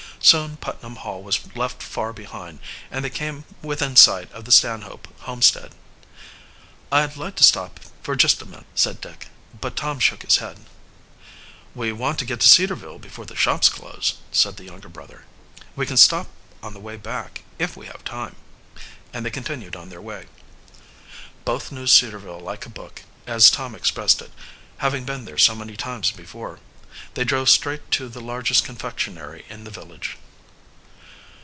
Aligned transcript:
Soon 0.23 0.55
Putnam 0.57 0.97
Hall 0.97 1.23
was 1.23 1.39
left 1.55 1.81
far 1.81 2.13
behind, 2.13 2.59
and 2.91 3.03
they 3.03 3.09
came 3.09 3.43
within 3.63 3.95
sight 3.95 4.31
of 4.33 4.45
the 4.45 4.51
Stanhope 4.51 5.07
homestead. 5.21 5.73
"I'd 6.91 7.17
like 7.17 7.35
to 7.37 7.43
stop 7.43 7.79
for 8.03 8.15
just 8.15 8.39
a 8.39 8.45
minute," 8.45 8.67
said 8.75 9.01
Dick, 9.01 9.29
but 9.59 9.75
Tom 9.75 9.97
shook 9.99 10.21
his 10.21 10.37
head. 10.37 10.59
"We 11.73 11.91
want 11.91 12.19
to 12.19 12.25
get 12.25 12.39
to 12.41 12.47
Cedarville 12.47 12.99
before 12.99 13.25
the 13.25 13.35
shops 13.35 13.67
close," 13.67 14.19
said 14.31 14.57
the 14.57 14.63
younger 14.65 14.89
brother. 14.89 15.25
"We 15.75 15.87
can 15.87 15.97
stop 15.97 16.27
on 16.61 16.75
the 16.75 16.79
way 16.79 16.97
back 16.97 17.41
if 17.57 17.75
we 17.75 17.87
have 17.87 18.03
time," 18.03 18.35
and 19.11 19.25
they 19.25 19.31
continued 19.31 19.75
on 19.75 19.89
their 19.89 20.01
way. 20.03 20.27
Both 21.45 21.71
knew 21.71 21.87
Cedarville 21.87 22.39
"like 22.39 22.67
a 22.67 22.69
book," 22.69 23.01
as 23.25 23.49
Tom 23.49 23.73
expressed 23.73 24.21
it, 24.21 24.31
having 24.77 25.03
been 25.03 25.25
there 25.25 25.39
so 25.39 25.55
many 25.55 25.75
times 25.75 26.11
before. 26.11 26.59
They 27.13 27.23
drove 27.23 27.47
straight 27.49 27.89
to 27.91 28.09
the 28.09 28.19
largest 28.19 28.65
confectionery 28.65 29.45
in 29.49 29.63
the 29.63 29.71
village. 29.71 30.17